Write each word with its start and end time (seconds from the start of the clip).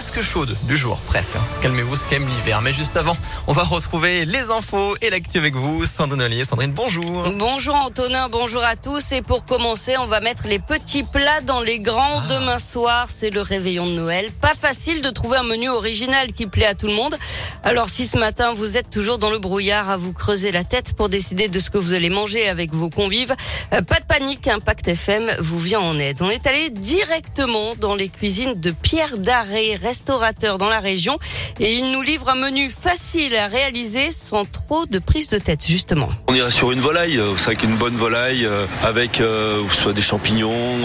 presque 0.00 0.22
chaude 0.22 0.56
du 0.62 0.78
jour, 0.78 0.96
presque. 1.08 1.36
hein. 1.36 1.42
Calmez-vous, 1.60 1.94
c'est 1.94 2.04
quand 2.08 2.20
même 2.20 2.26
l'hiver. 2.26 2.62
Mais 2.62 2.72
juste 2.72 2.96
avant, 2.96 3.14
on 3.46 3.52
va 3.52 3.64
retrouver 3.64 4.24
les 4.24 4.50
infos 4.50 4.96
et 5.02 5.10
l'actu 5.10 5.36
avec 5.36 5.54
vous. 5.54 5.84
Sandrine 5.84 6.22
Ollier. 6.22 6.46
Sandrine, 6.46 6.72
bonjour. 6.72 7.28
Bonjour 7.36 7.74
Antonin, 7.74 8.30
bonjour 8.30 8.64
à 8.64 8.76
tous. 8.76 9.12
Et 9.12 9.20
pour 9.20 9.44
commencer, 9.44 9.98
on 9.98 10.06
va 10.06 10.20
mettre 10.20 10.46
les 10.46 10.58
petits 10.58 11.02
plats 11.02 11.42
dans 11.42 11.60
les 11.60 11.80
grands. 11.80 12.22
Demain 12.30 12.58
soir, 12.58 13.08
c'est 13.14 13.28
le 13.28 13.42
réveillon 13.42 13.84
de 13.84 13.92
Noël. 13.92 14.32
Pas 14.40 14.54
facile 14.58 15.02
de 15.02 15.10
trouver 15.10 15.36
un 15.36 15.42
menu 15.42 15.68
original 15.68 16.32
qui 16.32 16.46
plaît 16.46 16.64
à 16.64 16.74
tout 16.74 16.86
le 16.86 16.94
monde. 16.94 17.14
Alors 17.62 17.90
si 17.90 18.06
ce 18.06 18.16
matin, 18.16 18.54
vous 18.54 18.78
êtes 18.78 18.88
toujours 18.88 19.18
dans 19.18 19.28
le 19.28 19.38
brouillard 19.38 19.90
à 19.90 19.98
vous 19.98 20.14
creuser 20.14 20.50
la 20.50 20.64
tête 20.64 20.94
pour 20.94 21.10
décider 21.10 21.48
de 21.48 21.58
ce 21.58 21.68
que 21.68 21.76
vous 21.76 21.92
allez 21.92 22.08
manger 22.08 22.48
avec 22.48 22.72
vos 22.72 22.88
convives, 22.88 23.34
euh, 23.74 23.82
pas 23.82 24.00
de 24.00 24.04
panique, 24.08 24.48
Impact 24.48 24.88
FM 24.88 25.30
vous 25.40 25.58
vient 25.58 25.80
en 25.80 25.98
aide. 25.98 26.22
On 26.22 26.30
est 26.30 26.46
allé 26.46 26.70
directement 26.70 27.74
dans 27.78 27.94
les 27.94 28.08
cuisines 28.08 28.58
de 28.58 28.70
Pierre 28.70 29.18
Daré, 29.18 29.76
restaurateur 29.76 30.56
dans 30.56 30.70
la 30.70 30.80
région, 30.80 31.18
et 31.58 31.74
il 31.74 31.92
nous 31.92 32.00
livre 32.00 32.30
un 32.30 32.34
menu 32.34 32.70
facile 32.70 33.36
à 33.36 33.46
réaliser 33.46 34.10
sans 34.10 34.46
trop 34.46 34.86
de 34.86 34.98
prise 34.98 35.28
de 35.28 35.36
tête, 35.36 35.66
justement. 35.66 36.08
On 36.28 36.34
irait 36.34 36.50
sur 36.50 36.72
une 36.72 36.80
volaille, 36.80 37.18
euh, 37.18 37.36
c'est 37.36 37.44
vrai 37.44 37.56
qu'une 37.56 37.76
bonne 37.76 37.96
volaille 37.96 38.46
euh, 38.46 38.64
avec 38.82 39.22
soit 39.68 39.92
des 39.92 40.00
champignons, 40.00 40.78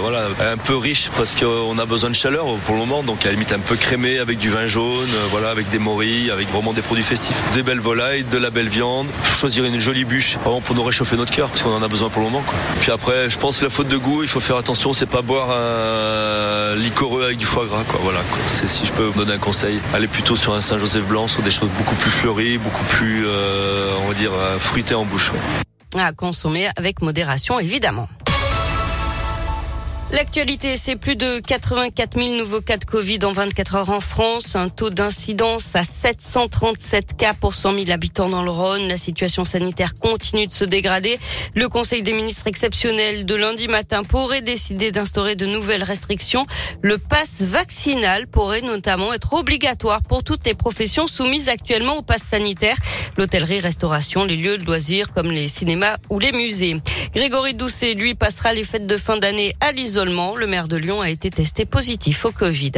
voilà, 0.00 0.28
un 0.40 0.56
peu 0.56 0.76
riche 0.76 1.10
parce 1.16 1.34
qu'on 1.34 1.78
a 1.78 1.84
besoin 1.84 2.08
de 2.08 2.14
chaleur 2.14 2.46
pour 2.64 2.74
le 2.74 2.80
moment, 2.80 3.02
donc 3.02 3.22
à 3.22 3.26
la 3.26 3.32
limite 3.32 3.52
un 3.52 3.58
peu 3.58 3.76
crémé 3.76 4.18
avec 4.18 4.38
du 4.38 4.48
vin 4.48 4.66
jaune, 4.66 5.10
voilà, 5.30 5.50
avec 5.50 5.68
des 5.68 5.78
morilles, 5.78 6.21
avec 6.30 6.48
vraiment 6.48 6.72
des 6.72 6.82
produits 6.82 7.04
festifs, 7.04 7.42
des 7.52 7.62
belles 7.62 7.80
volailles, 7.80 8.24
de 8.24 8.38
la 8.38 8.50
belle 8.50 8.68
viande. 8.68 9.08
Choisir 9.24 9.64
une 9.64 9.78
jolie 9.78 10.04
bûche, 10.04 10.36
vraiment 10.38 10.60
pour 10.60 10.74
nous 10.74 10.84
réchauffer 10.84 11.16
notre 11.16 11.32
cœur 11.32 11.48
parce 11.48 11.62
qu'on 11.62 11.74
en 11.74 11.82
a 11.82 11.88
besoin 11.88 12.08
pour 12.08 12.22
le 12.22 12.28
moment. 12.28 12.44
Puis 12.80 12.90
après, 12.92 13.30
je 13.30 13.38
pense 13.38 13.58
que 13.58 13.64
la 13.64 13.70
faute 13.70 13.88
de 13.88 13.96
goût, 13.96 14.22
il 14.22 14.28
faut 14.28 14.40
faire 14.40 14.56
attention, 14.56 14.92
c'est 14.92 15.06
pas 15.06 15.22
boire 15.22 15.50
un 15.50 16.76
liquoreux 16.76 17.24
avec 17.24 17.38
du 17.38 17.46
foie 17.46 17.66
gras. 17.66 17.84
Voilà, 18.00 18.20
si 18.46 18.86
je 18.86 18.92
peux 18.92 19.08
me 19.08 19.12
donner 19.14 19.32
un 19.34 19.38
conseil, 19.38 19.80
aller 19.94 20.08
plutôt 20.08 20.36
sur 20.36 20.54
un 20.54 20.60
Saint-Joseph 20.60 21.04
blanc, 21.06 21.28
sur 21.28 21.42
des 21.42 21.50
choses 21.50 21.70
beaucoup 21.76 21.94
plus 21.96 22.10
fleuries, 22.10 22.58
beaucoup 22.58 22.84
plus, 22.84 23.24
euh, 23.26 23.94
on 24.04 24.08
va 24.08 24.14
dire, 24.14 24.32
euh, 24.32 24.58
fruitées 24.58 24.94
en 24.94 25.04
bouche. 25.04 25.32
à 25.96 26.12
consommer 26.12 26.68
avec 26.76 27.02
modération 27.02 27.60
évidemment. 27.60 28.08
L'actualité, 30.12 30.76
c'est 30.76 30.96
plus 30.96 31.16
de 31.16 31.38
84 31.38 32.18
000 32.18 32.36
nouveaux 32.36 32.60
cas 32.60 32.76
de 32.76 32.84
Covid 32.84 33.20
en 33.24 33.32
24 33.32 33.76
heures 33.76 33.88
en 33.88 34.00
France, 34.00 34.56
un 34.56 34.68
taux 34.68 34.90
d'incidence 34.90 35.74
à 35.74 35.84
737 35.84 37.16
cas 37.16 37.32
pour 37.32 37.54
100 37.54 37.72
000 37.72 37.90
habitants 37.90 38.28
dans 38.28 38.42
le 38.42 38.50
Rhône. 38.50 38.88
La 38.88 38.98
situation 38.98 39.46
sanitaire 39.46 39.94
continue 39.94 40.46
de 40.46 40.52
se 40.52 40.66
dégrader. 40.66 41.18
Le 41.54 41.66
Conseil 41.70 42.02
des 42.02 42.12
ministres 42.12 42.46
exceptionnel 42.46 43.24
de 43.24 43.34
lundi 43.34 43.68
matin 43.68 44.02
pourrait 44.04 44.42
décider 44.42 44.92
d'instaurer 44.92 45.34
de 45.34 45.46
nouvelles 45.46 45.82
restrictions. 45.82 46.46
Le 46.82 46.98
pass 46.98 47.40
vaccinal 47.40 48.26
pourrait 48.26 48.60
notamment 48.60 49.14
être 49.14 49.32
obligatoire 49.32 50.02
pour 50.02 50.24
toutes 50.24 50.44
les 50.44 50.54
professions 50.54 51.06
soumises 51.06 51.48
actuellement 51.48 51.96
au 51.96 52.02
pass 52.02 52.22
sanitaire. 52.22 52.76
L'hôtellerie, 53.16 53.60
restauration, 53.60 54.24
les 54.24 54.36
lieux 54.36 54.58
de 54.58 54.66
loisirs 54.66 55.10
comme 55.14 55.30
les 55.30 55.48
cinémas 55.48 55.96
ou 56.10 56.18
les 56.18 56.32
musées. 56.32 56.76
Grégory 57.14 57.54
Doucet, 57.54 57.94
lui, 57.94 58.14
passera 58.14 58.52
les 58.52 58.64
fêtes 58.64 58.86
de 58.86 58.96
fin 58.98 59.16
d'année 59.16 59.54
à 59.60 59.72
l'isolement. 59.72 60.01
Le 60.04 60.46
maire 60.46 60.66
de 60.66 60.76
Lyon 60.76 61.00
a 61.00 61.10
été 61.10 61.30
testé 61.30 61.64
positif 61.64 62.24
au 62.24 62.32
Covid. 62.32 62.72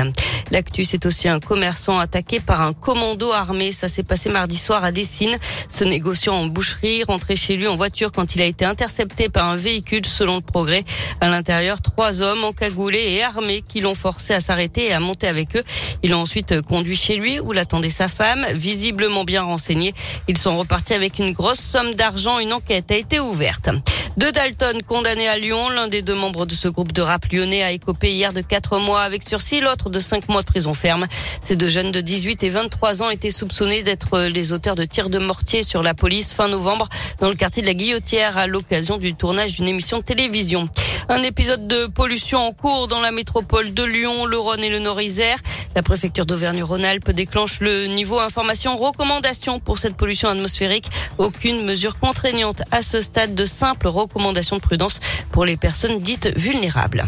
L'actu, 0.50 0.84
c'est 0.84 1.06
aussi 1.06 1.26
un 1.26 1.40
commerçant 1.40 1.98
attaqué 1.98 2.38
par 2.38 2.60
un 2.60 2.74
commando 2.74 3.32
armé. 3.32 3.72
Ça 3.72 3.88
s'est 3.88 4.02
passé 4.02 4.28
mardi 4.28 4.58
soir 4.58 4.84
à 4.84 4.92
Dessines. 4.92 5.38
Ce 5.70 5.84
négociant 5.84 6.34
en 6.34 6.46
boucherie 6.46 7.02
rentrait 7.02 7.36
chez 7.36 7.56
lui 7.56 7.66
en 7.66 7.76
voiture 7.76 8.12
quand 8.12 8.34
il 8.34 8.42
a 8.42 8.44
été 8.44 8.66
intercepté 8.66 9.30
par 9.30 9.48
un 9.48 9.56
véhicule 9.56 10.04
selon 10.04 10.36
le 10.36 10.42
progrès. 10.42 10.84
À 11.22 11.30
l'intérieur, 11.30 11.80
trois 11.80 12.20
hommes 12.20 12.44
encagoulés 12.44 13.12
et 13.12 13.22
armés 13.22 13.62
qui 13.66 13.80
l'ont 13.80 13.94
forcé 13.94 14.34
à 14.34 14.40
s'arrêter 14.40 14.88
et 14.88 14.92
à 14.92 15.00
monter 15.00 15.26
avec 15.26 15.56
eux. 15.56 15.64
Ils 16.02 16.10
l'ont 16.10 16.20
ensuite 16.20 16.60
conduit 16.60 16.96
chez 16.96 17.16
lui 17.16 17.40
où 17.40 17.52
l'attendait 17.52 17.88
sa 17.88 18.08
femme, 18.08 18.44
visiblement 18.52 19.24
bien 19.24 19.42
renseignés. 19.42 19.94
Ils 20.28 20.36
sont 20.36 20.58
repartis 20.58 20.92
avec 20.92 21.18
une 21.18 21.32
grosse 21.32 21.60
somme 21.60 21.94
d'argent. 21.94 22.38
Une 22.38 22.52
enquête 22.52 22.90
a 22.90 22.96
été 22.96 23.18
ouverte. 23.18 23.70
Deux 24.16 24.30
Dalton 24.30 24.80
condamnés 24.86 25.26
à 25.26 25.38
Lyon. 25.38 25.70
L'un 25.70 25.88
des 25.88 26.00
deux 26.00 26.14
membres 26.14 26.46
de 26.46 26.54
ce 26.54 26.68
groupe 26.68 26.92
de 26.92 27.02
rap 27.02 27.26
lyonnais 27.32 27.64
a 27.64 27.72
écopé 27.72 28.12
hier 28.12 28.32
de 28.32 28.42
quatre 28.42 28.78
mois 28.78 29.02
avec 29.02 29.24
sursis, 29.24 29.60
l'autre 29.60 29.90
de 29.90 29.98
cinq 29.98 30.28
mois 30.28 30.42
de 30.42 30.46
prison 30.46 30.72
ferme. 30.72 31.08
Ces 31.42 31.56
deux 31.56 31.68
jeunes 31.68 31.90
de 31.90 32.00
18 32.00 32.44
et 32.44 32.48
23 32.48 33.02
ans 33.02 33.10
étaient 33.10 33.32
soupçonnés 33.32 33.82
d'être 33.82 34.20
les 34.20 34.52
auteurs 34.52 34.76
de 34.76 34.84
tirs 34.84 35.10
de 35.10 35.18
mortier 35.18 35.64
sur 35.64 35.82
la 35.82 35.94
police 35.94 36.32
fin 36.32 36.46
novembre 36.46 36.88
dans 37.20 37.28
le 37.28 37.34
quartier 37.34 37.60
de 37.62 37.66
la 37.66 37.74
Guillotière 37.74 38.38
à 38.38 38.46
l'occasion 38.46 38.98
du 38.98 39.14
tournage 39.14 39.56
d'une 39.56 39.66
émission 39.66 39.98
de 39.98 40.04
télévision. 40.04 40.68
Un 41.08 41.22
épisode 41.22 41.66
de 41.66 41.86
pollution 41.86 42.38
en 42.38 42.52
cours 42.52 42.88
dans 42.88 43.00
la 43.00 43.10
métropole 43.10 43.74
de 43.74 43.82
Lyon, 43.82 44.24
le 44.24 44.38
Rhône 44.38 44.64
et 44.64 44.70
le 44.70 44.78
Nord-Isère. 44.78 45.36
La 45.74 45.82
préfecture 45.82 46.24
d'Auvergne-Rhône-Alpes 46.24 47.10
déclenche 47.10 47.60
le 47.60 47.86
niveau 47.86 48.18
information 48.20 48.76
recommandation 48.76 49.60
pour 49.60 49.78
cette 49.78 49.96
pollution 49.96 50.30
atmosphérique. 50.30 50.88
Aucune 51.18 51.64
mesure 51.64 51.98
contraignante 51.98 52.62
à 52.70 52.82
ce 52.82 53.02
stade 53.02 53.34
de 53.34 53.44
simple 53.44 53.88
recommandation 53.88 54.56
de 54.56 54.62
prudence 54.62 55.00
pour 55.30 55.44
les 55.44 55.58
personnes 55.58 56.00
dites 56.00 56.32
vulnérables. 56.38 57.06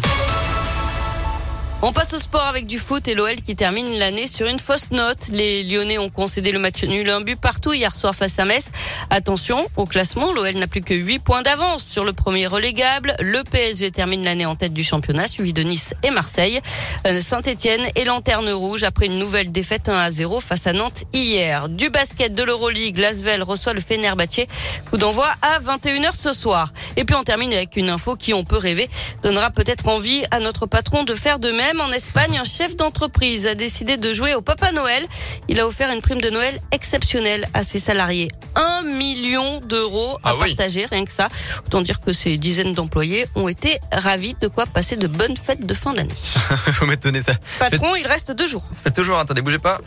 On 1.82 1.92
passe 1.92 2.14
au 2.14 2.18
sport 2.18 2.46
avec 2.46 2.66
du 2.66 2.78
foot 2.78 3.06
et 3.06 3.14
l'OL 3.14 3.36
qui 3.36 3.54
termine 3.54 3.98
l'année 3.98 4.26
sur 4.26 4.46
une 4.46 4.58
fausse 4.58 4.90
note. 4.92 5.28
Les 5.28 5.62
Lyonnais 5.62 5.98
ont 5.98 6.08
concédé 6.08 6.50
le 6.50 6.58
match 6.58 6.82
nul 6.84 7.08
un 7.10 7.20
but 7.20 7.38
partout 7.38 7.74
hier 7.74 7.94
soir 7.94 8.14
face 8.14 8.38
à 8.38 8.46
Metz. 8.46 8.70
Attention 9.10 9.68
au 9.76 9.84
classement, 9.84 10.32
l'OL 10.32 10.54
n'a 10.54 10.68
plus 10.68 10.80
que 10.80 10.94
8 10.94 11.18
points 11.18 11.42
d'avance 11.42 11.84
sur 11.84 12.04
le 12.04 12.14
premier 12.14 12.46
relégable. 12.46 13.14
Le 13.20 13.44
PSG 13.44 13.90
termine 13.90 14.24
l'année 14.24 14.46
en 14.46 14.56
tête 14.56 14.72
du 14.72 14.82
championnat, 14.82 15.28
suivi 15.28 15.52
de 15.52 15.62
Nice 15.62 15.92
et 16.02 16.10
Marseille. 16.10 16.60
Euh, 17.06 17.20
Saint-Etienne 17.20 17.86
est 17.94 18.04
lanterne 18.04 18.48
rouge 18.48 18.82
après 18.82 19.06
une 19.06 19.18
nouvelle 19.18 19.52
défaite 19.52 19.90
1 19.90 19.98
à 19.98 20.10
0 20.10 20.40
face 20.40 20.66
à 20.66 20.72
Nantes 20.72 21.04
hier. 21.12 21.68
Du 21.68 21.90
basket 21.90 22.34
de 22.34 22.42
l'Euroleague, 22.42 22.96
Lasvel 22.96 23.42
reçoit 23.42 23.74
le 23.74 23.80
Fenerbahçe. 23.80 24.46
Coup 24.90 24.96
d'envoi 24.96 25.28
à 25.42 25.60
21h 25.60 26.12
ce 26.18 26.32
soir. 26.32 26.72
Et 26.96 27.04
puis 27.04 27.14
on 27.14 27.22
termine 27.24 27.52
avec 27.52 27.76
une 27.76 27.90
info 27.90 28.16
qui, 28.16 28.32
on 28.34 28.44
peut 28.44 28.56
rêver, 28.56 28.88
donnera 29.22 29.50
peut-être 29.50 29.88
envie 29.88 30.24
à 30.30 30.40
notre 30.40 30.66
patron 30.66 31.04
de 31.04 31.14
faire 31.14 31.38
de 31.38 31.50
même. 31.50 31.80
En 31.80 31.92
Espagne, 31.92 32.38
un 32.38 32.44
chef 32.44 32.74
d'entreprise 32.76 33.46
a 33.46 33.54
décidé 33.54 33.96
de 33.96 34.12
jouer 34.14 34.34
au 34.34 34.42
Papa 34.42 34.72
Noël. 34.72 35.04
Il 35.48 35.60
a 35.60 35.66
offert 35.66 35.90
une 35.90 36.00
prime 36.00 36.20
de 36.20 36.30
Noël 36.30 36.58
exceptionnelle 36.72 37.48
à 37.54 37.62
ses 37.64 37.78
salariés. 37.78 38.30
Un 38.54 38.82
million 38.82 39.60
d'euros 39.60 40.18
à 40.22 40.30
Ah 40.30 40.34
oui. 40.40 40.54
partager, 40.54 40.86
rien 40.86 41.04
que 41.04 41.12
ça. 41.12 41.28
Autant 41.66 41.82
dire 41.82 42.00
que 42.00 42.12
ces 42.12 42.36
dizaines 42.38 42.74
d'employés 42.74 43.26
ont 43.34 43.48
été 43.48 43.78
ravis 43.92 44.34
de 44.40 44.48
quoi 44.48 44.64
passer 44.66 44.96
de 44.96 45.06
bonnes 45.06 45.36
fêtes 45.36 45.66
de 45.66 45.74
fin 45.74 45.92
d'année. 45.94 46.14
Vous 46.80 46.86
m'étonnez 46.86 47.20
ça. 47.20 47.34
Patron, 47.58 47.94
il 47.96 48.06
reste 48.06 48.30
deux 48.32 48.46
jours. 48.46 48.64
Ça 48.70 48.80
fait 48.82 48.90
toujours, 48.92 49.18
attendez, 49.18 49.42
bougez 49.42 49.58
pas. 49.58 49.78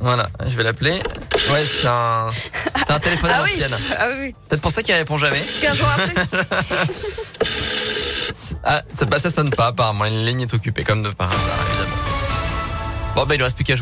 Voilà, 0.00 0.28
je 0.46 0.56
vais 0.56 0.62
l'appeler. 0.62 0.92
Ouais, 1.50 1.64
c'est 1.80 1.86
un, 1.88 2.26
c'est 2.92 2.96
un 2.96 3.00
téléphone 3.00 3.30
à 3.30 3.34
Ah 3.38 3.42
oui, 3.44 3.50
l'ancienne. 3.60 3.78
ah 3.98 4.06
oui, 4.18 4.34
Peut-être 4.48 4.60
pour 4.62 4.70
ça 4.70 4.82
qu'il 4.82 4.94
répond 4.94 5.18
jamais. 5.18 5.42
15 5.60 5.76
jours 5.78 5.88
après. 5.88 6.14
Ah, 8.64 8.80
ça, 8.96 9.06
bah, 9.06 9.18
ça 9.18 9.30
sonne 9.30 9.50
pas 9.50 9.66
apparemment. 9.68 10.04
Une 10.04 10.24
ligne 10.24 10.42
est 10.42 10.54
occupée 10.54 10.84
comme 10.84 11.02
de 11.02 11.08
par 11.10 11.26
hasard, 11.28 11.40
évidemment. 11.70 11.96
Bon, 13.16 13.24
bah, 13.26 13.34
il 13.34 13.38
ne 13.38 13.42
reste 13.44 13.56
plus 13.56 13.64
qu'à 13.64 13.74
jouer. 13.74 13.80